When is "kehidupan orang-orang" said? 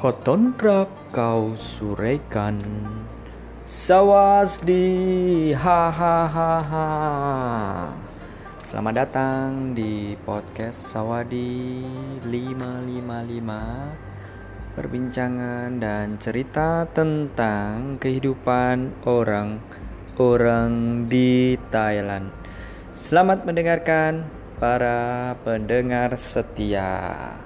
18.00-21.04